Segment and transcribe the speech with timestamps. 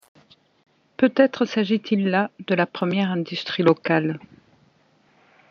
[0.97, 4.19] Peut-être s'agit-il là de la première industrie locale.